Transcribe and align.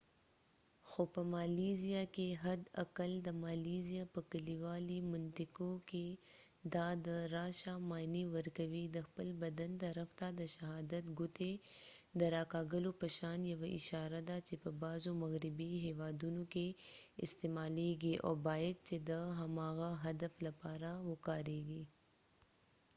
خو 0.89 1.01
په 1.13 1.21
مالیزیا 1.35 2.01
کې 2.15 2.27
حد 2.43 2.61
اقل 2.83 3.11
د 3.27 3.29
مالیزیا 3.45 4.03
په 4.13 4.19
کلیوالي 4.31 4.99
منطقو 5.11 5.71
کې 5.89 6.07
دا 6.75 6.87
د 7.07 7.09
راشه 7.35 7.73
معنی 7.89 8.23
ورکوي 8.35 8.85
د 8.89 8.97
خپل 9.07 9.27
بدن 9.43 9.71
طرف 9.83 10.09
ته 10.19 10.27
د 10.39 10.41
شهادت 10.55 11.05
ګوتې 11.17 11.53
د 12.19 12.21
را 12.33 12.43
کږولو 12.53 12.91
په 12.99 13.07
شان 13.17 13.39
یوه 13.53 13.67
اشاره 13.79 14.19
ده 14.29 14.37
چې 14.47 14.53
په 14.63 14.69
بعضو 14.83 15.09
مغربي 15.23 15.71
هیوادونو 15.85 16.43
کې 16.53 16.67
استعمالیږي 17.25 18.13
او 18.25 18.33
باید 18.47 18.75
چې 18.87 18.95
د 19.09 19.11
هماغه 19.39 19.89
هدف 20.05 20.33
لپاره 20.47 20.89
وکاریږي 21.09 21.83